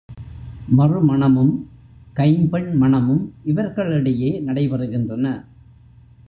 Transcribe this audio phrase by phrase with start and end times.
[0.69, 1.51] மறுமணமும்,
[2.13, 3.33] கைம்பெண் மணமும்
[3.45, 5.45] இவர்களிடையே நடைபெறுகின்றன.